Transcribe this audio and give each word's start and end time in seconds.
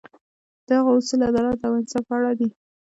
د 0.67 0.67
هغه 0.79 0.91
اصول 0.97 1.19
د 1.21 1.23
عدالت 1.29 1.59
او 1.67 1.73
انصاف 1.79 2.03
په 2.07 2.13
اړه 2.17 2.31
دي. 2.39 2.49